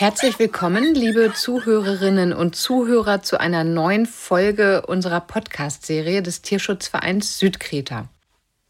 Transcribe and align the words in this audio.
Herzlich 0.00 0.38
willkommen, 0.38 0.94
liebe 0.94 1.34
Zuhörerinnen 1.34 2.32
und 2.32 2.56
Zuhörer, 2.56 3.20
zu 3.20 3.38
einer 3.38 3.64
neuen 3.64 4.06
Folge 4.06 4.86
unserer 4.86 5.20
Podcast-Serie 5.20 6.22
des 6.22 6.40
Tierschutzvereins 6.40 7.38
Südkreta. 7.38 8.08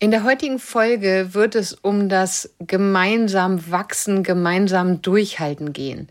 In 0.00 0.10
der 0.10 0.24
heutigen 0.24 0.58
Folge 0.58 1.28
wird 1.30 1.54
es 1.54 1.72
um 1.72 2.08
das 2.08 2.52
gemeinsam 2.58 3.70
wachsen, 3.70 4.24
gemeinsam 4.24 5.02
durchhalten 5.02 5.72
gehen. 5.72 6.08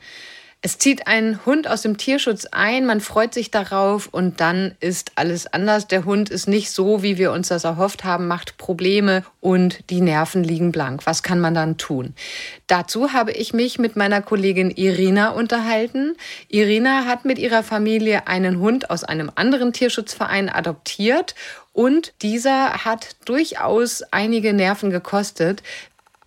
Es 0.62 0.78
zieht 0.78 1.07
ein 1.07 1.39
Hund 1.46 1.70
aus 1.70 1.84
dem 1.84 1.96
Tierschutz 1.96 2.46
ein, 2.52 2.86
man 2.86 3.00
freut 3.00 3.34
sich 3.34 3.50
darauf 3.50 4.07
und 4.12 4.42
dann 4.42 4.75
ist 4.82 5.14
alles 5.16 5.48
anders. 5.48 5.88
Der 5.88 6.04
Hund 6.04 6.30
ist 6.30 6.50
nicht 6.50 6.71
so, 6.71 7.02
wie 7.02 7.18
wir 7.18 7.32
uns 7.32 7.48
das 7.48 7.64
erhofft 7.64 8.04
haben, 8.04 8.28
macht 8.28 8.57
Probleme 8.57 9.24
und 9.39 9.89
die 9.89 10.02
Nerven 10.02 10.43
liegen 10.43 10.74
blank. 10.74 11.06
Was 11.06 11.24
kann 11.24 11.39
man 11.39 11.54
dann 11.54 11.78
tun? 11.78 12.14
Dazu 12.68 13.14
habe 13.14 13.32
ich 13.32 13.54
mich 13.54 13.80
mit 13.80 13.96
meiner 13.96 14.21
Kollegin 14.21 14.69
Irina 14.69 15.30
unterhalten. 15.30 16.18
Irina 16.50 17.05
hat 17.05 17.24
mit 17.24 17.39
ihrer 17.39 17.64
Familie 17.64 18.28
einen 18.28 18.60
Hund 18.60 18.89
aus 18.89 19.05
einem 19.05 19.32
anderen 19.36 19.71
Tierschutzverein 19.71 20.50
adoptiert 20.50 21.36
und 21.71 22.14
dieser 22.21 22.83
hat 22.83 23.16
durchaus 23.24 24.04
einige 24.11 24.52
Nerven 24.52 24.89
gekostet. 24.89 25.64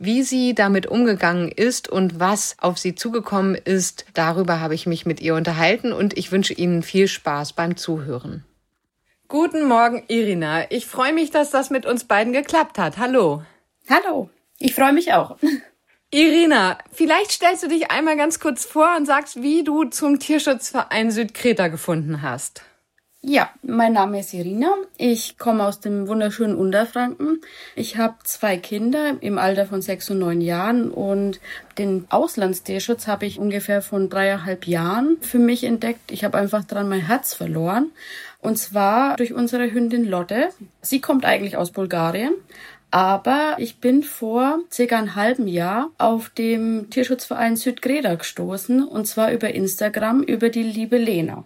Wie 0.05 0.25
sie 0.25 0.53
damit 0.53 0.89
umgegangen 0.89 1.53
ist 1.53 1.89
und 1.89 2.19
was 2.19 2.57
auf 2.59 2.77
sie 2.77 2.97
zugekommen 2.97 3.55
ist, 3.55 4.05
darüber 4.15 4.59
habe 4.59 4.75
ich 4.75 4.85
mich 4.85 5.07
mit 5.07 5.21
ihr 5.21 5.37
unterhalten 5.37 5.93
und 5.93 6.19
ich 6.19 6.33
wünsche 6.33 6.55
Ihnen 6.55 6.83
viel 6.83 7.07
Spaß 7.07 7.53
beim 7.53 7.77
Zuhören. 7.77 8.45
Guten 9.29 9.65
Morgen, 9.65 10.03
Irina. 10.09 10.69
Ich 10.73 10.87
freue 10.87 11.13
mich, 11.13 11.31
dass 11.31 11.51
das 11.51 11.71
mit 11.71 11.87
uns 11.87 12.03
beiden 12.03 12.33
geklappt 12.33 12.81
hat. 12.81 12.99
Hallo. 12.99 13.45
Hallo. 13.89 14.29
Ich 14.59 14.75
freue 14.75 14.93
mich 14.93 15.13
auch. 15.13 15.37
Irina, 16.11 16.79
vielleicht 16.91 17.31
stellst 17.31 17.63
du 17.63 17.69
dich 17.69 17.93
einmal 17.93 18.17
ganz 18.17 18.41
kurz 18.41 18.65
vor 18.65 18.97
und 18.97 19.07
sagst, 19.07 19.41
wie 19.41 19.63
du 19.63 19.85
zum 19.85 20.19
Tierschutzverein 20.19 21.13
Südkreta 21.13 21.69
gefunden 21.69 22.23
hast. 22.23 22.63
Ja, 23.25 23.51
mein 23.63 23.93
Name 23.93 24.19
ist 24.19 24.35
Irina. 24.35 24.75
Ich 24.99 25.39
komme 25.39 25.65
aus 25.65 25.79
dem 25.79 26.09
wunderschönen 26.09 26.57
Unterfranken. 26.57 27.41
Ich 27.77 27.97
habe 27.97 28.17
zwei 28.25 28.57
Kinder 28.57 29.15
im 29.21 29.39
Alter 29.39 29.65
von 29.65 29.81
sechs 29.81 30.11
und 30.11 30.19
neun 30.19 30.41
Jahren 30.41 30.91
und 30.91 31.39
den 31.79 32.07
Auslandstierschutz 32.11 33.07
habe 33.07 33.27
ich 33.27 33.39
ungefähr 33.39 33.81
von 33.81 34.09
dreieinhalb 34.09 34.67
Jahren 34.67 35.19
für 35.21 35.39
mich 35.39 35.63
entdeckt. 35.63 36.11
Ich 36.11 36.25
habe 36.25 36.37
einfach 36.37 36.65
dran 36.65 36.89
mein 36.89 37.07
Herz 37.07 37.33
verloren. 37.33 37.93
Und 38.41 38.59
zwar 38.59 39.17
durch 39.17 39.33
unsere 39.33 39.71
Hündin 39.73 40.05
Lotte. 40.05 40.49
Sie 40.81 41.01
kommt 41.01 41.25
eigentlich 41.25 41.57
aus 41.57 41.71
Bulgarien. 41.71 42.35
Aber 42.91 43.55
ich 43.59 43.79
bin 43.79 44.03
vor 44.03 44.59
circa 44.69 44.99
einem 44.99 45.15
halben 45.15 45.47
Jahr 45.47 45.91
auf 45.97 46.29
dem 46.31 46.91
Tierschutzverein 46.91 47.55
Südgreda 47.55 48.17
gestoßen 48.17 48.83
und 48.83 49.07
zwar 49.07 49.31
über 49.31 49.55
Instagram 49.55 50.25
über 50.25 50.49
die 50.49 50.65
liebe 50.65 50.99
Lena. 50.99 51.45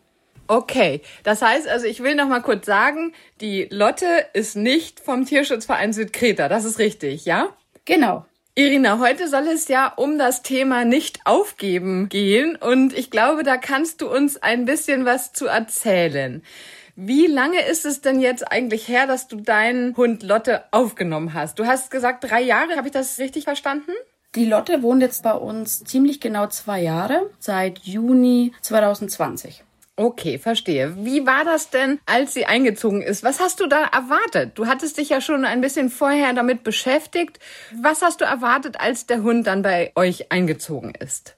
Okay, 0.49 1.01
das 1.25 1.43
heißt 1.43 1.69
also, 1.69 1.87
ich 1.87 2.03
will 2.03 2.15
noch 2.15 2.29
mal 2.29 2.43
kurz 2.43 2.67
sagen, 2.67 3.13
die 3.41 3.69
Lotte 3.71 4.07
ist 4.33 4.57
nicht 4.57 5.01
vom 5.01 5.27
Tierschutzverein 5.27 5.93
Südkreta, 5.93 6.49
das 6.49 6.65
ist 6.65 6.79
richtig, 6.79 7.25
ja? 7.25 7.49
Genau. 7.85 8.25
Irina, 8.55 8.99
heute 9.01 9.29
soll 9.29 9.49
es 9.49 9.69
ja 9.69 9.93
um 9.97 10.19
das 10.19 10.43
Thema 10.43 10.85
nicht 10.87 11.21
aufgeben 11.25 12.09
gehen 12.09 12.57
und 12.57 12.97
ich 12.97 13.11
glaube, 13.11 13.43
da 13.43 13.59
kannst 13.59 14.01
du 14.01 14.11
uns 14.11 14.43
ein 14.43 14.65
bisschen 14.65 15.05
was 15.05 15.33
zu 15.35 15.47
erzählen. 15.47 16.43
Wie 16.95 17.27
lange 17.27 17.61
ist 17.67 17.85
es 17.85 18.01
denn 18.01 18.21
jetzt 18.21 18.51
eigentlich 18.51 18.89
her, 18.89 19.07
dass 19.07 19.29
du 19.29 19.37
deinen 19.37 19.95
Hund 19.99 20.23
Lotte 20.23 20.65
aufgenommen 20.71 21.35
hast? 21.35 21.59
Du 21.59 21.67
hast 21.67 21.91
gesagt 21.91 22.25
drei 22.25 22.41
Jahre, 22.41 22.77
habe 22.77 22.89
ich 22.89 22.95
das 22.95 23.19
richtig 23.19 23.45
verstanden? 23.45 23.93
Die 24.35 24.47
Lotte 24.47 24.83
wohnt 24.83 25.03
jetzt 25.03 25.23
bei 25.23 25.35
uns 25.35 25.85
ziemlich 25.85 26.21
genau 26.21 26.47
zwei 26.47 26.81
Jahre, 26.81 27.31
seit 27.39 27.81
Juni 27.81 28.53
2020. 28.63 29.63
Okay, 29.99 30.39
verstehe. 30.39 30.95
Wie 31.05 31.27
war 31.27 31.47
das 31.47 31.71
denn, 31.71 31.99
als 32.05 32.35
sie 32.35 32.45
eingezogen 32.45 33.01
ist? 33.01 33.25
Was 33.25 33.41
hast 33.41 33.61
du 33.61 33.67
da 33.67 33.85
erwartet? 33.85 34.53
Du 34.55 34.67
hattest 34.67 34.99
dich 34.99 35.09
ja 35.09 35.23
schon 35.23 35.47
ein 35.47 35.63
bisschen 35.63 35.89
vorher 35.89 36.35
damit 36.35 36.65
beschäftigt. 36.65 37.39
Was 37.81 38.03
hast 38.03 38.21
du 38.21 38.27
erwartet, 38.27 38.79
als 38.79 39.07
der 39.07 39.23
Hund 39.23 39.47
dann 39.47 39.63
bei 39.63 39.93
euch 39.95 40.31
eingezogen 40.31 40.93
ist? 40.95 41.37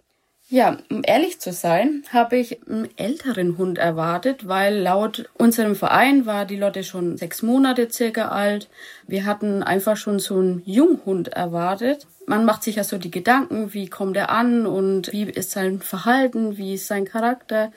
Ja, 0.51 0.79
um 0.91 1.03
ehrlich 1.05 1.41
zu 1.41 1.53
sein, 1.53 2.03
habe 2.11 2.39
ich 2.39 2.67
einen 2.67 2.89
älteren 2.97 3.59
Hund 3.59 3.77
erwartet, 3.77 4.49
weil 4.49 4.79
laut 4.79 5.29
unserem 5.35 5.77
Verein 5.77 6.25
war 6.25 6.47
die 6.47 6.57
Lotte 6.57 6.85
schon 6.85 7.19
sechs 7.19 7.43
Monate 7.43 7.89
circa 7.91 8.29
alt. 8.29 8.69
Wir 9.07 9.27
hatten 9.27 9.63
einfach 9.63 9.99
schon 9.99 10.19
so 10.19 10.39
einen 10.39 10.63
Junghund 10.65 11.29
erwartet. 11.29 12.07
Man 12.27 12.47
macht 12.47 12.63
sich 12.63 12.77
ja 12.77 12.85
so 12.85 12.97
die 12.97 13.11
Gedanken, 13.11 13.75
wie 13.75 13.89
kommt 13.89 14.17
er 14.17 14.31
an 14.31 14.67
und 14.67 15.13
wie 15.13 15.25
ist 15.25 15.51
sein 15.51 15.81
Verhalten, 15.81 16.57
wie 16.57 16.75
ist 16.75 16.87
sein 16.87 17.05
Charakter. 17.05 17.71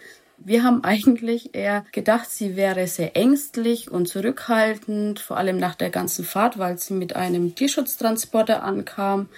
Wir 0.44 0.64
haben 0.64 0.84
eigentlich 0.84 1.54
eher 1.54 1.86
gedacht, 1.92 2.30
sie 2.32 2.56
wäre 2.56 2.88
sehr 2.88 3.16
ängstlich 3.16 3.92
und 3.92 4.08
zurückhaltend, 4.08 5.20
vor 5.20 5.38
allem 5.38 5.58
nach 5.58 5.76
der 5.76 5.92
ganzen 5.92 6.26
Fahrt, 6.26 6.58
weil 6.58 6.80
sie 6.80 6.96
mit 6.96 7.16
einem 7.16 7.54
Tierschutztransporter 7.54 8.64
ankam. 8.64 9.30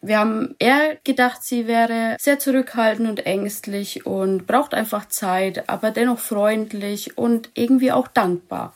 Wir 0.00 0.18
haben 0.18 0.56
eher 0.58 0.96
gedacht, 1.04 1.44
sie 1.44 1.68
wäre 1.68 2.16
sehr 2.18 2.40
zurückhaltend 2.40 3.08
und 3.08 3.26
ängstlich 3.26 4.04
und 4.04 4.48
braucht 4.48 4.74
einfach 4.74 5.06
Zeit, 5.06 5.68
aber 5.68 5.92
dennoch 5.92 6.18
freundlich 6.18 7.16
und 7.16 7.50
irgendwie 7.54 7.92
auch 7.92 8.08
dankbar. 8.08 8.74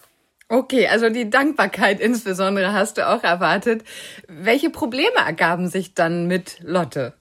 Okay, 0.48 0.86
also 0.86 1.08
die 1.08 1.30
Dankbarkeit 1.30 1.98
insbesondere 2.00 2.72
hast 2.72 2.98
du 2.98 3.08
auch 3.08 3.24
erwartet. 3.24 3.82
Welche 4.28 4.70
Probleme 4.70 5.16
ergaben 5.26 5.68
sich 5.68 5.94
dann 5.94 6.28
mit 6.28 6.58
Lotte? 6.60 7.14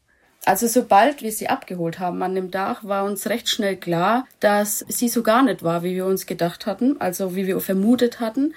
Also 0.44 0.68
sobald 0.68 1.22
wir 1.22 1.32
sie 1.32 1.50
abgeholt 1.50 2.00
haben 2.00 2.24
an 2.24 2.34
dem 2.34 2.50
Dach, 2.50 2.84
war 2.84 3.06
uns 3.06 3.28
recht 3.28 3.48
schnell 3.48 3.78
klar, 3.78 4.26
dass 4.40 4.80
sie 4.88 5.08
so 5.08 5.22
gar 5.22 5.44
nicht 5.44 5.62
war, 5.62 5.84
wie 5.84 5.94
wir 5.94 6.08
uns 6.08 6.26
gedacht 6.26 6.66
hatten, 6.66 7.00
also 7.00 7.36
wie 7.36 7.46
wir 7.46 7.60
vermutet 7.60 8.20
hatten. 8.20 8.56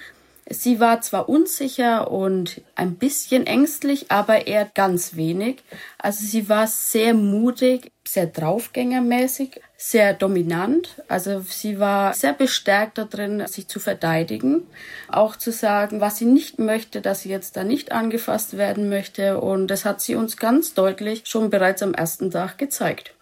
Sie 0.49 0.79
war 0.79 1.01
zwar 1.01 1.29
unsicher 1.29 2.11
und 2.11 2.61
ein 2.75 2.97
bisschen 2.97 3.47
ängstlich, 3.47 4.11
aber 4.11 4.47
eher 4.47 4.71
ganz 4.75 5.17
wenig. 5.17 5.63
Also 5.97 6.27
sie 6.27 6.51
war 6.51 6.67
sehr 6.67 7.15
mutig, 7.15 7.93
sehr 8.07 8.27
draufgängermäßig, 8.27 9.63
sehr 9.79 10.13
dominant. 10.13 11.03
Also 11.09 11.41
sie 11.41 11.81
war 11.81 12.13
sehr 12.13 12.35
bestärkt 12.35 12.99
darin, 12.99 13.47
sich 13.47 13.69
zu 13.69 13.81
verteidigen. 13.81 14.67
Auch 15.09 15.37
zu 15.37 15.51
sagen, 15.51 16.03
was 16.03 16.19
sie 16.19 16.27
nicht 16.27 16.59
möchte, 16.59 17.01
dass 17.01 17.23
sie 17.23 17.31
jetzt 17.31 17.57
da 17.57 17.65
nicht 17.65 17.93
angefasst 17.93 18.59
werden 18.59 18.91
möchte. 18.91 19.41
Und 19.41 19.69
das 19.69 19.87
hat 19.87 20.03
sie 20.03 20.15
uns 20.15 20.37
ganz 20.37 20.75
deutlich 20.75 21.23
schon 21.25 21.49
bereits 21.49 21.83
am 21.83 21.95
ersten 21.95 22.31
Tag 22.31 22.59
gezeigt. 22.59 23.15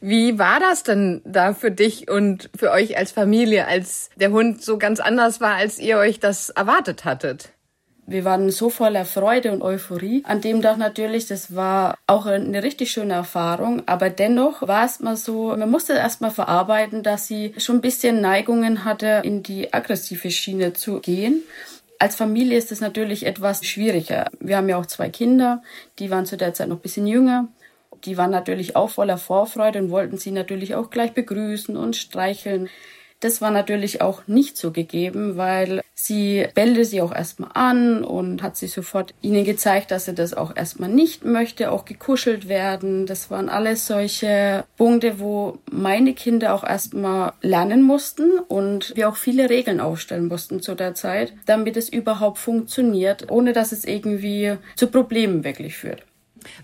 Wie 0.00 0.38
war 0.38 0.60
das 0.60 0.82
denn 0.82 1.22
da 1.24 1.54
für 1.54 1.70
dich 1.70 2.10
und 2.10 2.50
für 2.56 2.70
euch 2.70 2.96
als 2.96 3.12
Familie, 3.12 3.66
als 3.66 4.10
der 4.16 4.30
Hund 4.30 4.62
so 4.62 4.78
ganz 4.78 5.00
anders 5.00 5.40
war, 5.40 5.54
als 5.54 5.78
ihr 5.78 5.98
euch 5.98 6.20
das 6.20 6.50
erwartet 6.50 7.04
hattet? 7.04 7.50
Wir 8.08 8.24
waren 8.24 8.52
so 8.52 8.70
voller 8.70 9.04
Freude 9.04 9.50
und 9.50 9.62
Euphorie. 9.62 10.22
An 10.26 10.40
dem 10.40 10.62
Tag 10.62 10.78
natürlich, 10.78 11.26
das 11.26 11.56
war 11.56 11.98
auch 12.06 12.26
eine 12.26 12.62
richtig 12.62 12.92
schöne 12.92 13.14
Erfahrung. 13.14 13.82
Aber 13.86 14.10
dennoch 14.10 14.62
war 14.62 14.84
es 14.84 15.00
mal 15.00 15.16
so, 15.16 15.56
man 15.56 15.68
musste 15.68 15.94
erst 15.94 16.20
mal 16.20 16.30
verarbeiten, 16.30 17.02
dass 17.02 17.26
sie 17.26 17.52
schon 17.56 17.76
ein 17.76 17.80
bisschen 17.80 18.20
Neigungen 18.20 18.84
hatte, 18.84 19.22
in 19.24 19.42
die 19.42 19.74
aggressive 19.74 20.30
Schiene 20.30 20.72
zu 20.72 21.00
gehen. 21.00 21.42
Als 21.98 22.14
Familie 22.14 22.56
ist 22.56 22.70
es 22.70 22.80
natürlich 22.80 23.26
etwas 23.26 23.64
schwieriger. 23.66 24.26
Wir 24.38 24.58
haben 24.58 24.68
ja 24.68 24.76
auch 24.76 24.86
zwei 24.86 25.08
Kinder, 25.08 25.62
die 25.98 26.08
waren 26.08 26.26
zu 26.26 26.36
der 26.36 26.54
Zeit 26.54 26.68
noch 26.68 26.76
ein 26.76 26.82
bisschen 26.82 27.08
jünger 27.08 27.48
die 28.04 28.16
waren 28.16 28.30
natürlich 28.30 28.76
auch 28.76 28.90
voller 28.90 29.18
Vorfreude 29.18 29.78
und 29.78 29.90
wollten 29.90 30.18
sie 30.18 30.30
natürlich 30.30 30.74
auch 30.74 30.90
gleich 30.90 31.12
begrüßen 31.12 31.76
und 31.76 31.96
streicheln. 31.96 32.68
Das 33.20 33.40
war 33.40 33.50
natürlich 33.50 34.02
auch 34.02 34.26
nicht 34.26 34.58
so 34.58 34.72
gegeben, 34.72 35.38
weil 35.38 35.80
sie 35.94 36.46
bellte 36.54 36.84
sie 36.84 37.00
auch 37.00 37.14
erstmal 37.14 37.50
an 37.54 38.04
und 38.04 38.42
hat 38.42 38.58
sie 38.58 38.66
sofort 38.66 39.14
ihnen 39.22 39.44
gezeigt, 39.44 39.90
dass 39.90 40.04
sie 40.04 40.14
das 40.14 40.34
auch 40.34 40.54
erstmal 40.54 40.90
nicht 40.90 41.24
möchte, 41.24 41.72
auch 41.72 41.86
gekuschelt 41.86 42.46
werden. 42.46 43.06
Das 43.06 43.30
waren 43.30 43.48
alles 43.48 43.86
solche 43.86 44.64
Punkte, 44.76 45.18
wo 45.18 45.58
meine 45.70 46.12
Kinder 46.12 46.54
auch 46.54 46.62
erstmal 46.62 47.32
lernen 47.40 47.82
mussten 47.82 48.38
und 48.38 48.92
wir 48.96 49.08
auch 49.08 49.16
viele 49.16 49.48
Regeln 49.48 49.80
aufstellen 49.80 50.28
mussten 50.28 50.60
zu 50.60 50.74
der 50.74 50.94
Zeit, 50.94 51.32
damit 51.46 51.78
es 51.78 51.88
überhaupt 51.88 52.38
funktioniert, 52.38 53.30
ohne 53.30 53.54
dass 53.54 53.72
es 53.72 53.86
irgendwie 53.86 54.58
zu 54.76 54.88
Problemen 54.88 55.42
wirklich 55.42 55.78
führt. 55.78 56.04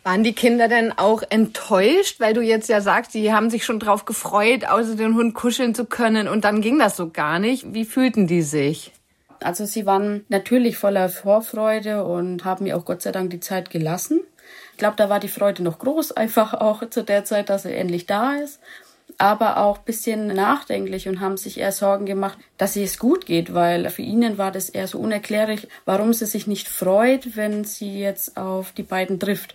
Waren 0.03 0.25
die 0.25 0.35
Kinder 0.35 0.69
denn 0.69 0.93
auch 0.97 1.23
enttäuscht, 1.29 2.21
weil 2.21 2.35
du 2.35 2.41
jetzt 2.41 2.69
ja 2.69 2.81
sagst, 2.81 3.15
die 3.15 3.33
haben 3.33 3.51
sich 3.51 3.65
schon 3.65 3.79
drauf 3.79 4.05
gefreut, 4.05 4.65
außer 4.65 4.97
den 4.97 5.15
Hund 5.15 5.35
kuscheln 5.35 5.75
zu 5.75 5.85
können 5.85 6.29
und 6.29 6.45
dann 6.45 6.61
ging 6.61 6.79
das 6.79 6.97
so 6.97 7.11
gar 7.11 7.39
nicht. 7.39 7.73
Wie 7.75 7.85
fühlten 7.85 8.27
die 8.27 8.43
sich? 8.43 8.93
Also 9.43 9.67
sie 9.67 9.87
waren 9.87 10.25
natürlich 10.29 10.79
voller 10.79 11.09
Vorfreude 11.09 12.05
und 12.05 12.45
haben 12.45 12.65
mir 12.65 12.77
auch 12.77 12.85
Gott 12.85 13.03
sei 13.03 13.13
Dank 13.13 13.31
die 13.31 13.41
Zeit 13.41 13.71
gelassen. 13.71 14.21
Ich 14.73 14.79
glaube, 14.79 14.97
da 14.97 15.09
war 15.09 15.21
die 15.21 15.29
Freude 15.29 15.63
noch 15.63 15.79
groß, 15.79 16.13
einfach 16.17 16.55
auch 16.55 16.89
zu 16.89 17.03
der 17.03 17.25
Zeit, 17.25 17.49
dass 17.49 17.65
er 17.65 17.77
endlich 17.77 18.07
da 18.07 18.35
ist. 18.37 18.61
Aber 19.19 19.59
auch 19.59 19.79
bisschen 19.79 20.29
nachdenklich 20.29 21.07
und 21.07 21.21
haben 21.21 21.37
sich 21.37 21.61
eher 21.61 21.71
Sorgen 21.71 22.07
gemacht, 22.07 22.39
dass 22.57 22.77
es 22.77 22.99
gut 22.99 23.27
geht, 23.27 23.53
weil 23.53 23.89
für 23.91 24.03
ihnen 24.03 24.39
war 24.39 24.51
das 24.51 24.71
eher 24.71 24.89
so 24.89 24.99
unerklärlich, 24.99 25.69
warum 25.85 26.13
sie 26.15 26.27
sich 26.27 26.47
nicht 26.47 26.67
freut, 26.67 27.37
wenn 27.37 27.65
sie 27.65 28.01
jetzt 28.01 28.37
auf 28.39 28.73
die 28.73 28.83
beiden 28.83 29.21
trifft. 29.21 29.55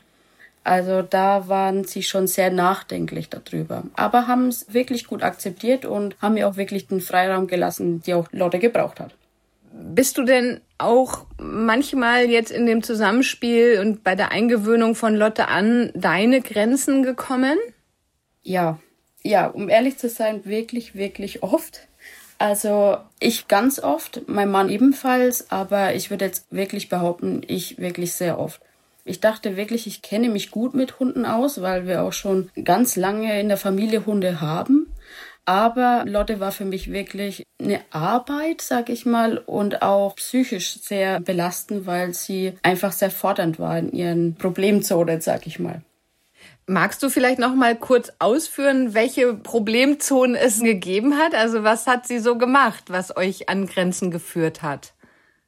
Also 0.67 1.01
da 1.01 1.47
waren 1.47 1.85
sie 1.85 2.03
schon 2.03 2.27
sehr 2.27 2.51
nachdenklich 2.51 3.29
darüber. 3.29 3.83
Aber 3.95 4.27
haben 4.27 4.49
es 4.49 4.73
wirklich 4.73 5.07
gut 5.07 5.23
akzeptiert 5.23 5.85
und 5.85 6.21
haben 6.21 6.33
mir 6.33 6.45
auch 6.45 6.57
wirklich 6.57 6.87
den 6.87 6.99
Freiraum 6.99 7.47
gelassen, 7.47 8.01
die 8.01 8.13
auch 8.13 8.27
Lotte 8.33 8.59
gebraucht 8.59 8.99
hat. 8.99 9.15
Bist 9.71 10.17
du 10.17 10.23
denn 10.23 10.59
auch 10.77 11.25
manchmal 11.39 12.25
jetzt 12.25 12.51
in 12.51 12.65
dem 12.65 12.83
Zusammenspiel 12.83 13.79
und 13.79 14.03
bei 14.03 14.15
der 14.15 14.33
Eingewöhnung 14.33 14.95
von 14.95 15.15
Lotte 15.15 15.47
an 15.47 15.89
deine 15.95 16.41
Grenzen 16.41 17.01
gekommen? 17.01 17.57
Ja, 18.43 18.77
ja, 19.23 19.47
um 19.47 19.69
ehrlich 19.69 19.97
zu 19.97 20.09
sein, 20.09 20.43
wirklich, 20.43 20.95
wirklich 20.95 21.43
oft. 21.43 21.87
Also 22.39 22.97
ich 23.21 23.47
ganz 23.47 23.79
oft, 23.79 24.23
mein 24.27 24.51
Mann 24.51 24.69
ebenfalls, 24.69 25.49
aber 25.49 25.95
ich 25.95 26.09
würde 26.09 26.25
jetzt 26.25 26.45
wirklich 26.51 26.89
behaupten, 26.89 27.41
ich 27.47 27.77
wirklich 27.77 28.11
sehr 28.11 28.37
oft. 28.37 28.59
Ich 29.07 29.19
dachte 29.19 29.57
wirklich, 29.57 29.87
ich 29.87 30.01
kenne 30.01 30.29
mich 30.29 30.51
gut 30.51 30.73
mit 30.73 30.99
Hunden 30.99 31.25
aus, 31.25 31.61
weil 31.61 31.87
wir 31.87 32.03
auch 32.03 32.13
schon 32.13 32.49
ganz 32.63 32.95
lange 32.95 33.39
in 33.39 33.47
der 33.47 33.57
Familie 33.57 34.05
Hunde 34.05 34.41
haben. 34.41 34.87
Aber 35.45 36.03
Lotte 36.05 36.41
war 36.41 36.51
für 36.51 36.65
mich 36.65 36.91
wirklich 36.91 37.43
eine 37.61 37.79
Arbeit, 37.89 38.59
sag 38.59 38.89
ich 38.89 39.05
mal, 39.05 39.37
und 39.37 39.81
auch 39.81 40.15
psychisch 40.17 40.81
sehr 40.81 41.21
belastend, 41.21 41.85
weil 41.85 42.13
sie 42.13 42.53
einfach 42.63 42.91
sehr 42.91 43.11
fordernd 43.11 43.57
war 43.57 43.79
in 43.79 43.93
ihren 43.93 44.35
Problemzonen, 44.35 45.21
sag 45.21 45.47
ich 45.47 45.57
mal. 45.57 45.81
Magst 46.65 47.01
du 47.01 47.09
vielleicht 47.09 47.39
noch 47.39 47.55
mal 47.55 47.77
kurz 47.77 48.11
ausführen, 48.19 48.93
welche 48.93 49.33
Problemzonen 49.33 50.35
es 50.35 50.59
gegeben 50.59 51.17
hat? 51.17 51.33
Also 51.33 51.63
was 51.63 51.87
hat 51.87 52.05
sie 52.05 52.19
so 52.19 52.37
gemacht, 52.37 52.83
was 52.89 53.15
euch 53.15 53.47
an 53.47 53.67
Grenzen 53.67 54.11
geführt 54.11 54.63
hat? 54.63 54.93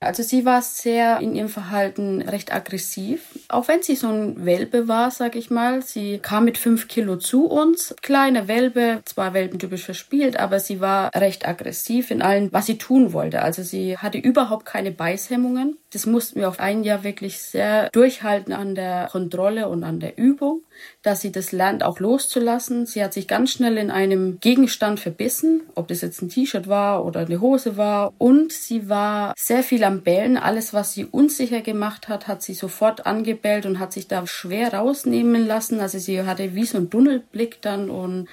Also 0.02 0.24
sie 0.24 0.46
war 0.46 0.62
sehr 0.62 1.20
in 1.20 1.36
ihrem 1.36 1.50
Verhalten 1.50 2.22
recht 2.22 2.54
aggressiv, 2.54 3.38
auch 3.50 3.68
wenn 3.68 3.82
sie 3.82 3.98
so 3.98 4.08
ein 4.08 4.46
Welpe 4.46 4.88
war, 4.88 5.12
sag 5.12 5.36
ich 5.36 5.50
mal. 5.50 5.82
Sie 5.82 6.20
kam 6.20 6.46
mit 6.46 6.58
fünf 6.58 6.88
Kilo 6.88 7.18
zu 7.18 7.48
uns, 7.48 7.94
kleine 8.02 8.48
Welpe, 8.48 9.02
zwar 9.04 9.34
welpentypisch 9.34 9.84
verspielt, 9.84 10.40
aber 10.40 10.62
sie 10.62 10.80
war 10.80 11.14
recht 11.14 11.46
aggressiv 11.46 12.12
in 12.12 12.22
allem, 12.22 12.48
was 12.54 12.68
sie 12.68 12.78
tun 12.78 13.12
wollte. 13.12 13.42
Also 13.42 13.62
sie 13.62 13.98
hatte 13.98 14.18
überhaupt 14.18 14.66
keine 14.66 14.92
Beißhemmungen. 14.92 15.79
Das 15.92 16.06
mussten 16.06 16.40
wir 16.40 16.48
auf 16.48 16.60
ein 16.60 16.84
Jahr 16.84 17.04
wirklich 17.04 17.40
sehr 17.40 17.90
durchhalten 17.90 18.54
an 18.54 18.76
der 18.76 19.10
Kontrolle 19.12 19.70
und 19.70 19.84
an 19.84 20.00
der 20.00 20.20
Übung, 20.20 20.62
dass 21.02 21.22
sie 21.22 21.32
das 21.32 21.52
lernt 21.52 21.82
auch 21.82 22.00
loszulassen. 22.00 22.86
Sie 22.86 23.04
hat 23.04 23.14
sich 23.14 23.28
ganz 23.28 23.52
schnell 23.52 23.76
in 23.78 23.90
einem 23.90 24.40
Gegenstand 24.40 25.00
verbissen, 25.00 25.64
ob 25.74 25.88
das 25.88 26.02
jetzt 26.02 26.22
ein 26.22 26.30
T-Shirt 26.30 26.68
war 26.68 27.04
oder 27.06 27.22
eine 27.22 27.42
Hose 27.42 27.76
war. 27.76 28.14
Und 28.20 28.52
sie 28.52 28.88
war 28.88 29.34
sehr 29.36 29.64
viel 29.64 29.84
am 29.84 30.02
Bellen. 30.02 30.38
Alles, 30.38 30.76
was 30.76 30.94
sie 30.94 31.06
unsicher 31.06 31.62
gemacht 31.62 32.08
hat, 32.08 32.28
hat 32.28 32.44
sie 32.44 32.54
sofort 32.54 33.08
angebellt 33.08 33.66
und 33.66 33.80
hat 33.80 33.92
sich 33.92 34.08
da 34.08 34.28
schwer 34.28 34.76
rausnehmen 34.76 35.48
lassen. 35.48 35.80
Also 35.80 35.98
sie 35.98 36.22
hatte 36.22 36.54
wie 36.54 36.66
so 36.66 36.78
einen 36.78 36.92
Tunnelblick 36.92 37.64
dann 37.64 37.90
und 37.90 38.28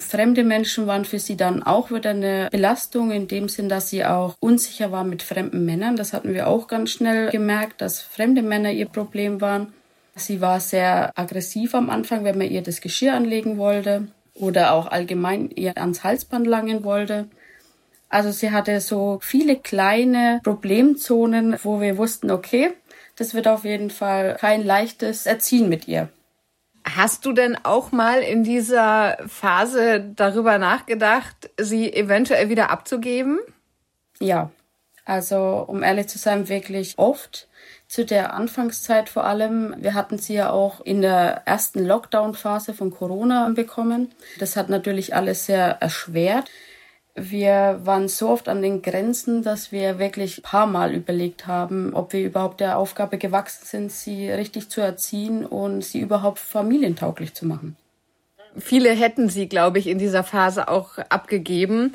Fremde 0.00 0.44
Menschen 0.44 0.86
waren 0.86 1.04
für 1.04 1.18
sie 1.18 1.36
dann 1.36 1.62
auch 1.62 1.90
wieder 1.90 2.10
eine 2.10 2.48
Belastung 2.50 3.10
in 3.10 3.28
dem 3.28 3.48
Sinn, 3.48 3.68
dass 3.68 3.90
sie 3.90 4.04
auch 4.04 4.34
unsicher 4.40 4.90
war 4.90 5.04
mit 5.04 5.22
fremden 5.22 5.64
Männern. 5.64 5.96
Das 5.96 6.12
hatten 6.12 6.32
wir 6.32 6.48
auch 6.48 6.66
ganz 6.66 6.90
schnell 6.90 7.30
gemerkt, 7.30 7.80
dass 7.80 8.00
fremde 8.00 8.42
Männer 8.42 8.72
ihr 8.72 8.86
Problem 8.86 9.40
waren. 9.40 9.72
Sie 10.16 10.40
war 10.40 10.58
sehr 10.58 11.12
aggressiv 11.16 11.74
am 11.74 11.90
Anfang, 11.90 12.24
wenn 12.24 12.38
man 12.38 12.50
ihr 12.50 12.62
das 12.62 12.80
Geschirr 12.80 13.14
anlegen 13.14 13.58
wollte 13.58 14.08
oder 14.34 14.72
auch 14.72 14.86
allgemein 14.86 15.50
ihr 15.50 15.76
ans 15.76 16.02
Halsband 16.02 16.46
langen 16.46 16.82
wollte. 16.82 17.28
Also 18.08 18.32
sie 18.32 18.50
hatte 18.50 18.80
so 18.80 19.20
viele 19.22 19.56
kleine 19.56 20.40
Problemzonen, 20.42 21.56
wo 21.62 21.80
wir 21.80 21.96
wussten, 21.96 22.30
okay, 22.30 22.72
das 23.16 23.34
wird 23.34 23.46
auf 23.46 23.64
jeden 23.64 23.90
Fall 23.90 24.36
kein 24.40 24.64
leichtes 24.64 25.26
Erziehen 25.26 25.68
mit 25.68 25.86
ihr. 25.86 26.08
Hast 26.96 27.24
du 27.26 27.32
denn 27.32 27.56
auch 27.62 27.92
mal 27.92 28.20
in 28.20 28.42
dieser 28.44 29.18
Phase 29.26 30.00
darüber 30.16 30.58
nachgedacht, 30.58 31.50
sie 31.58 31.92
eventuell 31.92 32.48
wieder 32.48 32.70
abzugeben? 32.70 33.38
Ja, 34.18 34.50
also 35.04 35.64
um 35.66 35.82
ehrlich 35.82 36.08
zu 36.08 36.18
sein, 36.18 36.48
wirklich 36.48 36.98
oft. 36.98 37.48
Zu 37.88 38.04
der 38.04 38.34
Anfangszeit 38.34 39.08
vor 39.08 39.24
allem. 39.24 39.74
Wir 39.78 39.94
hatten 39.94 40.18
sie 40.18 40.34
ja 40.34 40.50
auch 40.50 40.80
in 40.80 41.02
der 41.02 41.42
ersten 41.44 41.84
Lockdown-Phase 41.84 42.72
von 42.72 42.92
Corona 42.92 43.48
bekommen. 43.48 44.12
Das 44.38 44.56
hat 44.56 44.68
natürlich 44.68 45.14
alles 45.14 45.46
sehr 45.46 45.78
erschwert. 45.80 46.48
Wir 47.14 47.80
waren 47.84 48.08
so 48.08 48.28
oft 48.28 48.48
an 48.48 48.62
den 48.62 48.82
Grenzen, 48.82 49.42
dass 49.42 49.72
wir 49.72 49.98
wirklich 49.98 50.38
ein 50.38 50.42
paar 50.42 50.66
Mal 50.66 50.94
überlegt 50.94 51.46
haben, 51.46 51.92
ob 51.94 52.12
wir 52.12 52.24
überhaupt 52.24 52.60
der 52.60 52.78
Aufgabe 52.78 53.18
gewachsen 53.18 53.64
sind, 53.64 53.92
sie 53.92 54.30
richtig 54.30 54.68
zu 54.68 54.80
erziehen 54.80 55.44
und 55.44 55.82
sie 55.82 56.00
überhaupt 56.00 56.38
familientauglich 56.38 57.34
zu 57.34 57.46
machen. 57.46 57.76
Viele 58.56 58.90
hätten 58.90 59.28
sie, 59.28 59.48
glaube 59.48 59.78
ich, 59.78 59.86
in 59.86 59.98
dieser 59.98 60.24
Phase 60.24 60.68
auch 60.68 60.98
abgegeben. 60.98 61.94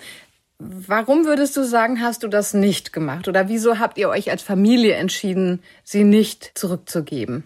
Warum 0.60 1.26
würdest 1.26 1.58
du 1.58 1.64
sagen, 1.64 2.02
hast 2.02 2.24
du 2.24 2.28
das 2.28 2.54
nicht 2.54 2.94
gemacht? 2.94 3.28
Oder 3.28 3.50
wieso 3.50 3.80
habt 3.80 3.98
ihr 3.98 4.10
euch 4.10 4.32
als 4.32 4.42
Familie 4.42 4.94
entschieden, 4.96 5.62
sie 5.84 6.04
nicht 6.04 6.52
zurückzugeben? 6.58 7.44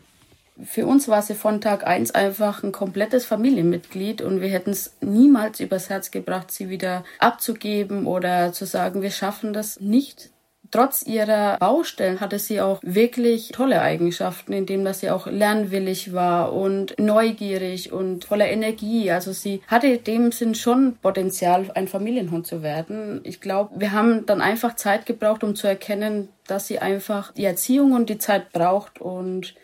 Für 0.63 0.85
uns 0.85 1.07
war 1.07 1.21
sie 1.21 1.35
von 1.35 1.61
Tag 1.61 1.85
eins 1.85 2.11
einfach 2.11 2.63
ein 2.63 2.71
komplettes 2.71 3.25
Familienmitglied 3.25 4.21
und 4.21 4.41
wir 4.41 4.49
hätten 4.49 4.71
es 4.71 4.95
niemals 5.01 5.59
übers 5.59 5.89
Herz 5.89 6.11
gebracht, 6.11 6.51
sie 6.51 6.69
wieder 6.69 7.03
abzugeben 7.19 8.05
oder 8.05 8.51
zu 8.53 8.65
sagen, 8.65 9.01
wir 9.01 9.11
schaffen 9.11 9.53
das 9.53 9.79
nicht. 9.79 10.31
Trotz 10.71 11.01
ihrer 11.01 11.57
Baustellen 11.57 12.19
hatte 12.19 12.37
sie 12.37 12.61
auch 12.61 12.79
wirklich 12.83 13.49
tolle 13.53 13.81
Eigenschaften, 13.81 14.53
indem 14.53 14.85
dass 14.85 14.99
sie 14.99 15.09
auch 15.09 15.25
lernwillig 15.25 16.13
war 16.13 16.53
und 16.53 16.93
neugierig 16.99 17.91
und 17.91 18.25
voller 18.25 18.47
Energie. 18.47 19.09
Also 19.09 19.31
sie 19.31 19.63
hatte 19.67 19.87
in 19.87 20.03
dem 20.03 20.31
Sinn 20.31 20.53
schon 20.53 20.97
Potenzial, 21.01 21.71
ein 21.73 21.87
Familienhund 21.87 22.45
zu 22.45 22.61
werden. 22.61 23.21
Ich 23.23 23.41
glaube, 23.41 23.79
wir 23.79 23.93
haben 23.93 24.27
dann 24.27 24.41
einfach 24.41 24.75
Zeit 24.75 25.07
gebraucht, 25.07 25.43
um 25.43 25.55
zu 25.55 25.65
erkennen, 25.65 26.29
dass 26.45 26.67
sie 26.67 26.77
einfach 26.77 27.33
die 27.33 27.45
Erziehung 27.45 27.93
und 27.93 28.07
die 28.07 28.19
Zeit 28.19 28.51
braucht 28.51 29.01
und 29.01 29.55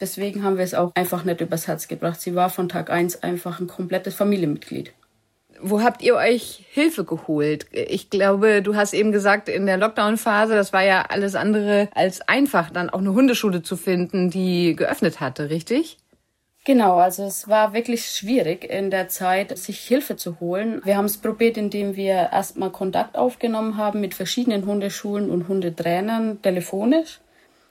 Deswegen 0.00 0.44
haben 0.44 0.56
wir 0.56 0.64
es 0.64 0.74
auch 0.74 0.92
einfach 0.94 1.24
nicht 1.24 1.40
übers 1.40 1.66
Herz 1.66 1.88
gebracht. 1.88 2.20
Sie 2.20 2.34
war 2.34 2.50
von 2.50 2.68
Tag 2.68 2.90
eins 2.90 3.22
einfach 3.22 3.60
ein 3.60 3.66
komplettes 3.66 4.14
Familienmitglied. 4.14 4.92
Wo 5.60 5.82
habt 5.82 6.02
ihr 6.02 6.14
euch 6.14 6.64
Hilfe 6.70 7.04
geholt? 7.04 7.66
Ich 7.72 8.10
glaube, 8.10 8.62
du 8.62 8.76
hast 8.76 8.94
eben 8.94 9.10
gesagt, 9.10 9.48
in 9.48 9.66
der 9.66 9.76
Lockdown-Phase, 9.76 10.54
das 10.54 10.72
war 10.72 10.84
ja 10.84 11.06
alles 11.08 11.34
andere 11.34 11.88
als 11.94 12.20
einfach, 12.20 12.70
dann 12.70 12.90
auch 12.90 13.00
eine 13.00 13.12
Hundeschule 13.12 13.62
zu 13.62 13.76
finden, 13.76 14.30
die 14.30 14.76
geöffnet 14.76 15.18
hatte, 15.18 15.50
richtig? 15.50 15.98
Genau, 16.64 16.98
also 16.98 17.24
es 17.24 17.48
war 17.48 17.72
wirklich 17.72 18.04
schwierig 18.06 18.62
in 18.62 18.90
der 18.90 19.08
Zeit, 19.08 19.56
sich 19.56 19.80
Hilfe 19.80 20.16
zu 20.16 20.38
holen. 20.38 20.82
Wir 20.84 20.96
haben 20.96 21.06
es 21.06 21.16
probiert, 21.16 21.56
indem 21.56 21.96
wir 21.96 22.28
erstmal 22.30 22.70
Kontakt 22.70 23.16
aufgenommen 23.16 23.78
haben 23.78 24.00
mit 24.00 24.14
verschiedenen 24.14 24.66
Hundeschulen 24.66 25.30
und 25.30 25.48
Hundetrainern 25.48 26.42
telefonisch. 26.42 27.20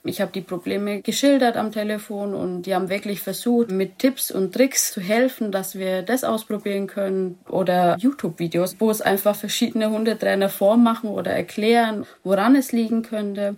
Ich 0.08 0.22
habe 0.22 0.32
die 0.32 0.40
Probleme 0.40 1.02
geschildert 1.02 1.58
am 1.58 1.70
Telefon 1.70 2.34
und 2.34 2.62
die 2.62 2.74
haben 2.74 2.88
wirklich 2.88 3.20
versucht, 3.20 3.70
mit 3.70 3.98
Tipps 3.98 4.30
und 4.30 4.54
Tricks 4.54 4.90
zu 4.90 5.02
helfen, 5.02 5.52
dass 5.52 5.78
wir 5.78 6.00
das 6.00 6.24
ausprobieren 6.24 6.86
können 6.86 7.38
oder 7.46 7.96
YouTube-Videos, 7.98 8.76
wo 8.78 8.90
es 8.90 9.02
einfach 9.02 9.36
verschiedene 9.36 9.90
Hundetrainer 9.90 10.48
vormachen 10.48 11.10
oder 11.10 11.32
erklären, 11.32 12.06
woran 12.24 12.56
es 12.56 12.72
liegen 12.72 13.02
könnte. 13.02 13.56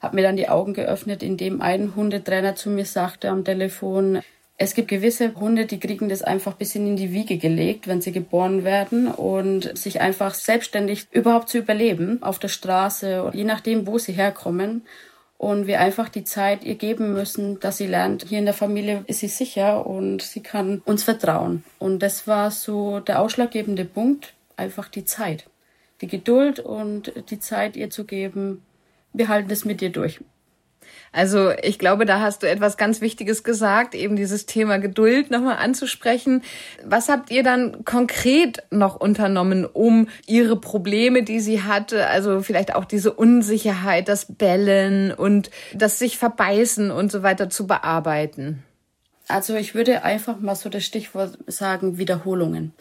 Hab 0.00 0.14
mir 0.14 0.22
dann 0.22 0.36
die 0.36 0.48
Augen 0.48 0.72
geöffnet, 0.72 1.22
indem 1.24 1.60
ein 1.60 1.96
Hundetrainer 1.96 2.54
zu 2.54 2.70
mir 2.70 2.84
sagte 2.84 3.28
am 3.28 3.44
Telefon, 3.44 4.20
es 4.58 4.74
gibt 4.74 4.86
gewisse 4.86 5.34
Hunde, 5.34 5.66
die 5.66 5.80
kriegen 5.80 6.08
das 6.08 6.22
einfach 6.22 6.52
ein 6.52 6.58
bisschen 6.58 6.86
in 6.86 6.94
die 6.94 7.12
Wiege 7.12 7.38
gelegt, 7.38 7.88
wenn 7.88 8.00
sie 8.00 8.12
geboren 8.12 8.62
werden 8.62 9.08
und 9.08 9.76
sich 9.76 10.00
einfach 10.00 10.34
selbstständig 10.34 11.08
überhaupt 11.10 11.48
zu 11.48 11.58
überleben 11.58 12.22
auf 12.22 12.38
der 12.38 12.46
Straße, 12.46 13.32
je 13.34 13.42
nachdem, 13.42 13.88
wo 13.88 13.98
sie 13.98 14.12
herkommen 14.12 14.82
und 15.42 15.66
wir 15.66 15.80
einfach 15.80 16.08
die 16.08 16.22
Zeit 16.22 16.62
ihr 16.62 16.76
geben 16.76 17.12
müssen, 17.14 17.58
dass 17.58 17.78
sie 17.78 17.88
lernt, 17.88 18.26
hier 18.28 18.38
in 18.38 18.44
der 18.44 18.54
Familie 18.54 19.02
ist 19.08 19.18
sie 19.18 19.26
sicher 19.26 19.84
und 19.84 20.22
sie 20.22 20.40
kann 20.40 20.80
uns 20.84 21.02
vertrauen. 21.02 21.64
Und 21.80 22.00
das 22.00 22.28
war 22.28 22.52
so 22.52 23.00
der 23.00 23.20
ausschlaggebende 23.20 23.84
Punkt, 23.84 24.34
einfach 24.56 24.86
die 24.86 25.04
Zeit. 25.04 25.50
Die 26.00 26.06
Geduld 26.06 26.60
und 26.60 27.12
die 27.30 27.40
Zeit 27.40 27.74
ihr 27.74 27.90
zu 27.90 28.04
geben, 28.04 28.62
wir 29.12 29.26
halten 29.26 29.50
es 29.50 29.64
mit 29.64 29.82
ihr 29.82 29.90
durch. 29.90 30.20
Also 31.12 31.50
ich 31.62 31.78
glaube, 31.78 32.06
da 32.06 32.20
hast 32.20 32.42
du 32.42 32.48
etwas 32.48 32.76
ganz 32.76 33.00
Wichtiges 33.00 33.44
gesagt, 33.44 33.94
eben 33.94 34.16
dieses 34.16 34.46
Thema 34.46 34.78
Geduld 34.78 35.30
nochmal 35.30 35.58
anzusprechen. 35.58 36.42
Was 36.84 37.08
habt 37.08 37.30
ihr 37.30 37.42
dann 37.42 37.84
konkret 37.84 38.62
noch 38.70 38.96
unternommen, 38.96 39.66
um 39.66 40.08
ihre 40.26 40.56
Probleme, 40.56 41.22
die 41.22 41.40
sie 41.40 41.62
hatte, 41.62 42.06
also 42.06 42.40
vielleicht 42.40 42.74
auch 42.74 42.84
diese 42.84 43.12
Unsicherheit, 43.12 44.08
das 44.08 44.26
Bellen 44.26 45.12
und 45.12 45.50
das 45.74 45.98
sich 45.98 46.18
verbeißen 46.18 46.90
und 46.90 47.12
so 47.12 47.22
weiter 47.22 47.50
zu 47.50 47.66
bearbeiten? 47.66 48.62
Also 49.28 49.54
ich 49.54 49.74
würde 49.74 50.04
einfach 50.04 50.40
mal 50.40 50.54
so 50.54 50.68
das 50.68 50.84
Stichwort 50.84 51.38
sagen, 51.46 51.98
Wiederholungen. 51.98 52.72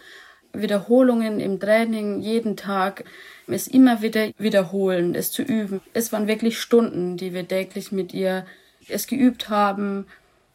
Wiederholungen 0.53 1.39
im 1.39 1.60
Training 1.60 2.20
jeden 2.22 2.58
Tag, 2.58 3.05
es 3.53 3.67
immer 3.67 4.01
wieder 4.01 4.29
wiederholen, 4.38 5.15
es 5.15 5.31
zu 5.31 5.41
üben. 5.43 5.81
Es 5.93 6.12
waren 6.12 6.27
wirklich 6.27 6.60
Stunden, 6.60 7.17
die 7.17 7.34
wir 7.34 7.48
täglich 7.48 7.91
mit 7.91 8.13
ihr 8.13 8.46
es 8.88 9.08
geübt 9.08 9.50
haben 9.50 10.05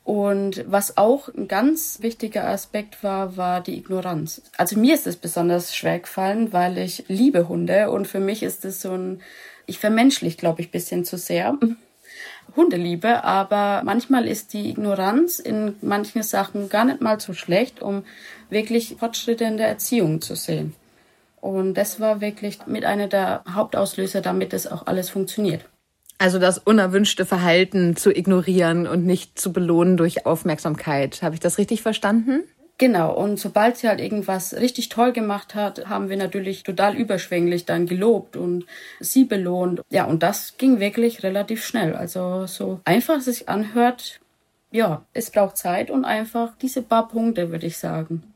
Und 0.07 0.65
was 0.69 0.97
auch 0.99 1.29
ein 1.35 1.49
ganz 1.49 1.99
wichtiger 2.01 2.47
Aspekt 2.47 3.03
war, 3.03 3.37
war 3.37 3.61
die 3.61 3.77
Ignoranz. 3.77 4.41
Also 4.57 4.79
mir 4.79 4.95
ist 4.95 5.09
es 5.09 5.17
besonders 5.17 5.75
schwer 5.75 5.99
gefallen, 5.99 6.53
weil 6.53 6.79
ich 6.79 7.07
liebe 7.09 7.49
Hunde 7.49 7.91
und 7.91 8.07
für 8.07 8.21
mich 8.21 8.45
ist 8.45 8.65
es 8.65 8.81
so 8.81 8.93
ein, 8.93 9.21
ich 9.67 9.81
vermenschlich, 9.81 10.39
glaube 10.39 10.63
ich, 10.63 10.71
bisschen 10.71 11.05
zu 11.05 11.19
sehr. 11.19 11.59
Hundeliebe, 12.55 13.25
aber 13.25 13.83
manchmal 13.85 14.29
ist 14.29 14.53
die 14.53 14.71
Ignoranz 14.71 15.41
in 15.41 15.75
manchen 15.83 16.23
Sachen 16.23 16.69
gar 16.69 16.85
nicht 16.85 17.01
mal 17.01 17.19
so 17.19 17.33
schlecht, 17.33 17.83
um 17.83 18.05
wirklich 18.49 18.95
Fortschritte 19.01 19.43
in 19.43 19.57
der 19.57 19.67
Erziehung 19.67 20.21
zu 20.21 20.37
sehen. 20.37 20.73
Und 21.47 21.75
das 21.75 22.01
war 22.01 22.21
wirklich 22.21 22.59
mit 22.67 22.85
einer 22.85 23.07
der 23.07 23.45
Hauptauslöser, 23.49 24.21
damit 24.21 24.53
es 24.53 24.67
auch 24.67 24.87
alles 24.87 25.11
funktioniert. 25.11 25.65
Also 26.19 26.39
das 26.39 26.59
unerwünschte 26.59 27.25
Verhalten 27.25 27.95
zu 27.95 28.11
ignorieren 28.11 28.87
und 28.87 29.05
nicht 29.05 29.39
zu 29.39 29.53
belohnen 29.53 29.97
durch 29.97 30.27
Aufmerksamkeit. 30.27 31.23
Habe 31.23 31.35
ich 31.35 31.41
das 31.41 31.59
richtig 31.59 31.83
verstanden? 31.83 32.43
Genau, 32.79 33.15
und 33.15 33.39
sobald 33.39 33.79
sie 33.79 33.89
halt 33.89 34.01
irgendwas 34.01 34.55
richtig 34.55 34.91
toll 34.91 35.13
gemacht 35.13 35.55
hat, 35.55 35.89
haben 35.89 36.11
wir 36.11 36.17
natürlich 36.17 36.63
total 36.63 36.95
überschwänglich 36.95 37.65
dann 37.65 37.87
gelobt 37.87 38.37
und 38.37 38.67
sie 39.01 39.25
belohnt. 39.25 39.81
Ja, 39.89 40.05
und 40.05 40.23
das 40.23 40.59
ging 40.59 40.81
wirklich 40.81 41.23
relativ 41.23 41.65
schnell. 41.65 41.95
Also 41.95 42.47
so 42.47 42.81
einfach 42.85 43.19
es 43.19 43.27
sich 43.27 43.49
anhört, 43.49 44.21
ja, 44.73 45.07
es 45.15 45.31
braucht 45.31 45.57
Zeit 45.57 45.91
und 45.91 46.05
einfach 46.05 46.53
diese 46.61 46.83
paar 46.83 47.09
Punkte, 47.09 47.51
würde 47.51 47.67
ich 47.67 47.79
sagen. 47.79 48.35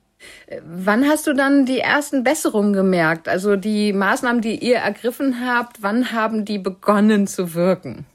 Wann 0.65 1.09
hast 1.09 1.27
du 1.27 1.33
dann 1.33 1.67
die 1.67 1.81
ersten 1.81 2.25
Besserungen 2.25 2.73
gemerkt? 2.73 3.29
Also 3.29 3.57
die 3.57 3.93
Maßnahmen, 3.93 4.43
die 4.43 4.59
ihr 4.59 4.77
ergriffen 4.77 5.47
habt, 5.47 5.83
wann 5.83 6.13
haben 6.13 6.45
die 6.45 6.59
begonnen 6.59 7.27
zu 7.27 7.55
wirken? 7.55 8.07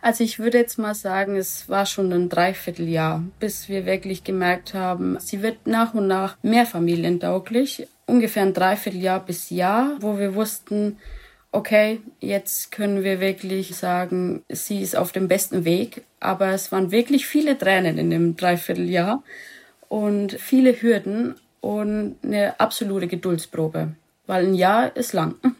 Also 0.00 0.24
ich 0.24 0.38
würde 0.38 0.58
jetzt 0.58 0.78
mal 0.78 0.94
sagen, 0.94 1.36
es 1.36 1.68
war 1.68 1.86
schon 1.86 2.12
ein 2.12 2.28
Dreivierteljahr, 2.28 3.22
bis 3.40 3.68
wir 3.68 3.86
wirklich 3.86 4.24
gemerkt 4.24 4.74
haben, 4.74 5.18
sie 5.18 5.42
wird 5.42 5.66
nach 5.66 5.94
und 5.94 6.06
nach 6.06 6.36
mehr 6.42 6.66
familientauglich. 6.66 7.86
Ungefähr 8.06 8.42
ein 8.42 8.54
Dreivierteljahr 8.54 9.24
bis 9.24 9.50
Jahr, 9.50 9.96
wo 10.00 10.18
wir 10.18 10.34
wussten, 10.34 10.98
okay, 11.52 12.00
jetzt 12.20 12.72
können 12.72 13.04
wir 13.04 13.20
wirklich 13.20 13.76
sagen, 13.76 14.42
sie 14.48 14.82
ist 14.82 14.96
auf 14.96 15.12
dem 15.12 15.28
besten 15.28 15.64
Weg. 15.64 16.02
Aber 16.20 16.48
es 16.48 16.72
waren 16.72 16.90
wirklich 16.90 17.26
viele 17.26 17.56
Tränen 17.56 17.98
in 17.98 18.10
dem 18.10 18.36
Dreivierteljahr 18.36 19.22
und 19.92 20.32
viele 20.40 20.72
Hürden 20.80 21.34
und 21.60 22.16
eine 22.24 22.58
absolute 22.58 23.08
Geduldsprobe, 23.08 23.88
weil 24.26 24.46
ein 24.46 24.54
Jahr 24.54 24.96
ist 24.96 25.12
lang. 25.12 25.34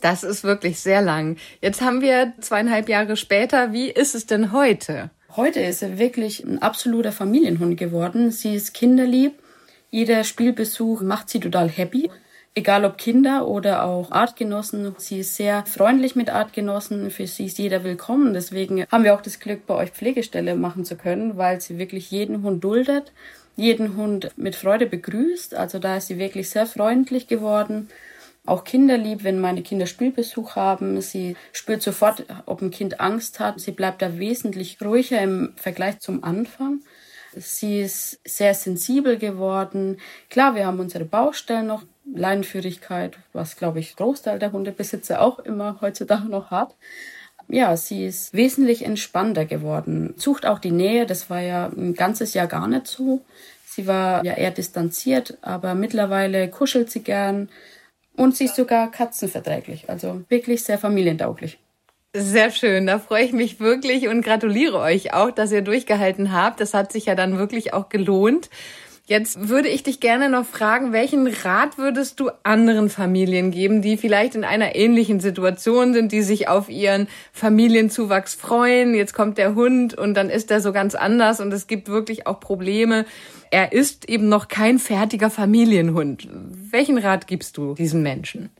Das 0.00 0.22
ist 0.22 0.44
wirklich 0.44 0.80
sehr 0.80 1.00
lang. 1.00 1.38
Jetzt 1.62 1.80
haben 1.80 2.02
wir 2.02 2.34
zweieinhalb 2.38 2.90
Jahre 2.90 3.16
später. 3.16 3.72
Wie 3.72 3.90
ist 3.90 4.14
es 4.14 4.26
denn 4.26 4.52
heute? 4.52 5.08
Heute 5.34 5.60
ist 5.60 5.80
sie 5.80 5.98
wirklich 5.98 6.44
ein 6.44 6.60
absoluter 6.60 7.10
Familienhund 7.10 7.78
geworden. 7.78 8.30
Sie 8.30 8.54
ist 8.54 8.74
kinderlieb. 8.74 9.32
Jeder 9.90 10.22
Spielbesuch 10.24 11.00
macht 11.00 11.30
sie 11.30 11.40
total 11.40 11.70
happy. 11.70 12.10
Egal 12.54 12.84
ob 12.84 12.98
Kinder 12.98 13.48
oder 13.48 13.84
auch 13.84 14.10
Artgenossen. 14.10 14.94
Sie 14.98 15.20
ist 15.20 15.36
sehr 15.36 15.64
freundlich 15.64 16.16
mit 16.16 16.28
Artgenossen. 16.28 17.10
Für 17.10 17.26
sie 17.26 17.46
ist 17.46 17.56
jeder 17.56 17.82
willkommen. 17.82 18.34
Deswegen 18.34 18.84
haben 18.92 19.04
wir 19.04 19.14
auch 19.14 19.22
das 19.22 19.40
Glück, 19.40 19.64
bei 19.64 19.74
euch 19.74 19.90
Pflegestelle 19.90 20.54
machen 20.54 20.84
zu 20.84 20.96
können, 20.96 21.38
weil 21.38 21.62
sie 21.62 21.78
wirklich 21.78 22.10
jeden 22.10 22.42
Hund 22.42 22.62
duldet 22.62 23.10
jeden 23.56 23.96
Hund 23.96 24.32
mit 24.36 24.56
Freude 24.56 24.86
begrüßt. 24.86 25.54
Also 25.54 25.78
da 25.78 25.96
ist 25.96 26.08
sie 26.08 26.18
wirklich 26.18 26.50
sehr 26.50 26.66
freundlich 26.66 27.26
geworden. 27.26 27.88
Auch 28.46 28.64
kinderlieb, 28.64 29.24
wenn 29.24 29.40
meine 29.40 29.62
Kinder 29.62 29.86
Spielbesuch 29.86 30.56
haben. 30.56 31.00
Sie 31.00 31.36
spürt 31.52 31.82
sofort, 31.82 32.24
ob 32.46 32.60
ein 32.60 32.70
Kind 32.70 33.00
Angst 33.00 33.40
hat. 33.40 33.60
Sie 33.60 33.72
bleibt 33.72 34.02
da 34.02 34.18
wesentlich 34.18 34.78
ruhiger 34.82 35.20
im 35.20 35.54
Vergleich 35.56 36.00
zum 36.00 36.24
Anfang. 36.24 36.80
Sie 37.36 37.80
ist 37.80 38.20
sehr 38.24 38.54
sensibel 38.54 39.18
geworden. 39.18 39.98
Klar, 40.30 40.54
wir 40.54 40.66
haben 40.66 40.80
unsere 40.80 41.04
Baustellen 41.04 41.66
noch. 41.66 41.84
Leinenführigkeit, 42.12 43.18
was 43.32 43.56
glaube 43.56 43.80
ich 43.80 43.96
Großteil 43.96 44.38
der 44.38 44.52
Hundebesitzer 44.52 45.22
auch 45.22 45.38
immer 45.38 45.78
heutzutage 45.80 46.28
noch 46.28 46.50
hat. 46.50 46.76
Ja, 47.48 47.76
sie 47.76 48.06
ist 48.06 48.32
wesentlich 48.34 48.84
entspannter 48.84 49.44
geworden. 49.44 50.14
Sucht 50.16 50.46
auch 50.46 50.58
die 50.58 50.70
Nähe, 50.70 51.06
das 51.06 51.30
war 51.30 51.40
ja 51.40 51.66
ein 51.66 51.94
ganzes 51.94 52.34
Jahr 52.34 52.46
gar 52.46 52.68
nicht 52.68 52.86
so. 52.86 53.22
Sie 53.66 53.86
war 53.86 54.24
ja 54.24 54.34
eher 54.34 54.50
distanziert, 54.50 55.38
aber 55.42 55.74
mittlerweile 55.74 56.48
kuschelt 56.48 56.90
sie 56.90 57.02
gern, 57.02 57.48
und 58.16 58.36
sie 58.36 58.44
ist 58.44 58.56
sogar 58.56 58.90
katzenverträglich, 58.90 59.90
also 59.90 60.22
wirklich 60.28 60.62
sehr 60.62 60.78
familientauglich. 60.78 61.58
Sehr 62.16 62.52
schön, 62.52 62.86
da 62.86 63.00
freue 63.00 63.24
ich 63.24 63.32
mich 63.32 63.58
wirklich 63.58 64.06
und 64.06 64.22
gratuliere 64.22 64.78
euch 64.78 65.12
auch, 65.12 65.32
dass 65.32 65.50
ihr 65.50 65.62
durchgehalten 65.62 66.32
habt. 66.32 66.60
Das 66.60 66.72
hat 66.72 66.92
sich 66.92 67.06
ja 67.06 67.16
dann 67.16 67.38
wirklich 67.38 67.74
auch 67.74 67.88
gelohnt. 67.88 68.50
Jetzt 69.06 69.48
würde 69.48 69.68
ich 69.68 69.82
dich 69.82 70.00
gerne 70.00 70.30
noch 70.30 70.46
fragen, 70.46 70.92
welchen 70.92 71.26
Rat 71.26 71.76
würdest 71.76 72.20
du 72.20 72.30
anderen 72.42 72.88
Familien 72.88 73.50
geben, 73.50 73.82
die 73.82 73.98
vielleicht 73.98 74.34
in 74.34 74.44
einer 74.44 74.76
ähnlichen 74.76 75.20
Situation 75.20 75.92
sind, 75.92 76.10
die 76.10 76.22
sich 76.22 76.48
auf 76.48 76.70
ihren 76.70 77.08
Familienzuwachs 77.32 78.34
freuen? 78.34 78.94
Jetzt 78.94 79.12
kommt 79.12 79.36
der 79.36 79.54
Hund 79.54 79.92
und 79.92 80.14
dann 80.14 80.30
ist 80.30 80.50
er 80.50 80.62
so 80.62 80.72
ganz 80.72 80.94
anders 80.94 81.40
und 81.40 81.52
es 81.52 81.66
gibt 81.66 81.88
wirklich 81.88 82.26
auch 82.26 82.40
Probleme 82.40 83.04
er 83.54 83.70
ist 83.70 84.08
eben 84.08 84.28
noch 84.28 84.48
kein 84.48 84.80
fertiger 84.80 85.30
Familienhund. 85.30 86.28
Welchen 86.32 86.98
Rat 86.98 87.28
gibst 87.28 87.56
du 87.56 87.74
diesen 87.74 88.02
Menschen? 88.02 88.50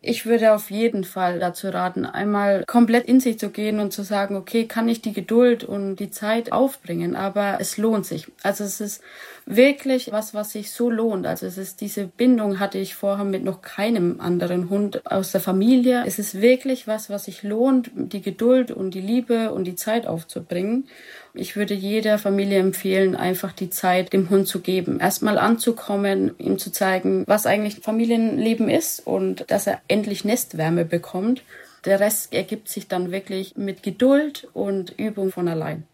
Ich 0.00 0.24
würde 0.24 0.54
auf 0.54 0.70
jeden 0.70 1.04
Fall 1.04 1.38
dazu 1.38 1.68
raten, 1.68 2.06
einmal 2.06 2.64
komplett 2.66 3.04
in 3.04 3.20
sich 3.20 3.38
zu 3.38 3.50
gehen 3.50 3.80
und 3.80 3.92
zu 3.92 4.02
sagen, 4.02 4.36
okay, 4.36 4.66
kann 4.66 4.88
ich 4.88 5.02
die 5.02 5.12
Geduld 5.12 5.62
und 5.62 5.96
die 5.96 6.10
Zeit 6.10 6.52
aufbringen, 6.52 7.16
aber 7.16 7.58
es 7.60 7.76
lohnt 7.76 8.06
sich. 8.06 8.28
Also 8.42 8.64
es 8.64 8.80
ist 8.80 9.02
wirklich 9.46 10.12
was, 10.12 10.34
was 10.34 10.52
sich 10.52 10.70
so 10.70 10.90
lohnt. 10.90 11.26
Also 11.26 11.46
es 11.46 11.58
ist 11.58 11.80
diese 11.80 12.06
Bindung 12.06 12.60
hatte 12.60 12.78
ich 12.78 12.94
vorher 12.94 13.24
mit 13.24 13.44
noch 13.44 13.62
keinem 13.62 14.20
anderen 14.20 14.70
Hund 14.70 15.06
aus 15.10 15.32
der 15.32 15.40
Familie. 15.40 16.04
Es 16.06 16.18
ist 16.18 16.40
wirklich 16.40 16.86
was, 16.86 17.10
was 17.10 17.24
sich 17.24 17.42
lohnt, 17.42 17.90
die 17.94 18.22
Geduld 18.22 18.70
und 18.70 18.92
die 18.94 19.00
Liebe 19.00 19.52
und 19.52 19.64
die 19.64 19.74
Zeit 19.74 20.06
aufzubringen. 20.06 20.88
Ich 21.34 21.56
würde 21.56 21.74
jeder 21.74 22.18
Familie 22.18 22.58
empfehlen, 22.58 23.14
einfach 23.14 23.52
die 23.52 23.70
Zeit 23.70 24.12
dem 24.12 24.30
Hund 24.30 24.48
zu 24.48 24.60
geben. 24.60 25.00
Erstmal 25.00 25.38
anzukommen, 25.38 26.32
ihm 26.38 26.58
zu 26.58 26.72
zeigen, 26.72 27.24
was 27.26 27.46
eigentlich 27.46 27.76
Familienleben 27.76 28.68
ist 28.68 29.06
und 29.06 29.44
dass 29.50 29.66
er 29.66 29.80
endlich 29.88 30.24
Nestwärme 30.24 30.84
bekommt. 30.84 31.42
Der 31.84 32.00
Rest 32.00 32.32
ergibt 32.34 32.68
sich 32.68 32.88
dann 32.88 33.10
wirklich 33.10 33.56
mit 33.56 33.82
Geduld 33.82 34.48
und 34.52 34.98
Übung 34.98 35.32
von 35.32 35.48
allein. 35.48 35.84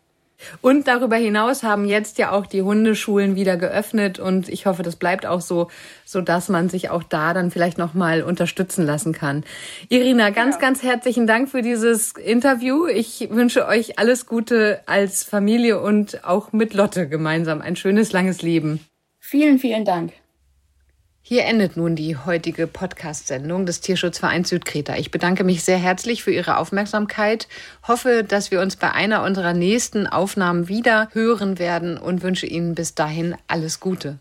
Und 0.60 0.86
darüber 0.86 1.16
hinaus 1.16 1.62
haben 1.62 1.84
jetzt 1.86 2.18
ja 2.18 2.30
auch 2.32 2.46
die 2.46 2.62
Hundeschulen 2.62 3.36
wieder 3.36 3.56
geöffnet 3.56 4.18
und 4.18 4.48
ich 4.48 4.66
hoffe, 4.66 4.82
das 4.82 4.96
bleibt 4.96 5.26
auch 5.26 5.40
so, 5.40 5.68
so 6.04 6.20
dass 6.20 6.48
man 6.48 6.68
sich 6.68 6.90
auch 6.90 7.02
da 7.02 7.34
dann 7.34 7.50
vielleicht 7.50 7.78
noch 7.78 7.94
mal 7.94 8.22
unterstützen 8.22 8.84
lassen 8.84 9.12
kann. 9.12 9.44
Irina, 9.88 10.30
ganz, 10.30 10.56
ja. 10.56 10.60
ganz 10.60 10.82
herzlichen 10.82 11.26
Dank 11.26 11.48
für 11.48 11.62
dieses 11.62 12.12
Interview. 12.12 12.86
Ich 12.86 13.28
wünsche 13.30 13.66
euch 13.66 13.98
alles 13.98 14.26
Gute 14.26 14.80
als 14.86 15.24
Familie 15.24 15.80
und 15.80 16.24
auch 16.24 16.52
mit 16.52 16.74
Lotte 16.74 17.08
gemeinsam 17.08 17.60
ein 17.60 17.76
schönes 17.76 18.12
langes 18.12 18.42
Leben. 18.42 18.80
Vielen, 19.18 19.58
vielen 19.58 19.84
Dank. 19.84 20.12
Hier 21.28 21.44
endet 21.46 21.76
nun 21.76 21.96
die 21.96 22.16
heutige 22.16 22.68
Podcast-Sendung 22.68 23.66
des 23.66 23.80
Tierschutzvereins 23.80 24.48
Südkreta. 24.48 24.94
Ich 24.94 25.10
bedanke 25.10 25.42
mich 25.42 25.64
sehr 25.64 25.76
herzlich 25.76 26.22
für 26.22 26.30
Ihre 26.30 26.56
Aufmerksamkeit, 26.56 27.48
hoffe, 27.82 28.22
dass 28.22 28.52
wir 28.52 28.60
uns 28.60 28.76
bei 28.76 28.92
einer 28.92 29.24
unserer 29.24 29.52
nächsten 29.52 30.06
Aufnahmen 30.06 30.68
wieder 30.68 31.08
hören 31.14 31.58
werden 31.58 31.98
und 31.98 32.22
wünsche 32.22 32.46
Ihnen 32.46 32.76
bis 32.76 32.94
dahin 32.94 33.34
alles 33.48 33.80
Gute. 33.80 34.18